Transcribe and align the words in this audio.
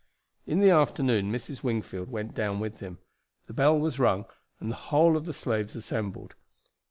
In 0.47 0.61
the 0.61 0.71
afternoon 0.71 1.31
Mrs. 1.31 1.61
Wingfield 1.61 2.09
went 2.09 2.33
down 2.33 2.59
with 2.59 2.79
him. 2.79 2.97
The 3.45 3.53
bell 3.53 3.77
was 3.79 3.99
rung 3.99 4.25
and 4.59 4.71
the 4.71 4.75
whole 4.89 5.15
of 5.15 5.25
the 5.25 5.31
slaves 5.33 5.75
assembled. 5.75 6.33